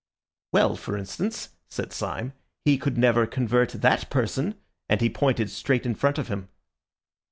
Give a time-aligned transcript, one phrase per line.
[0.51, 2.33] "Well, for instance," said Syme,
[2.65, 4.55] "he could never convert that person,"
[4.89, 6.49] and he pointed straight in front of him.